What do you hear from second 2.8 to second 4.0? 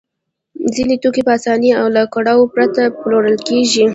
پلورل کېږي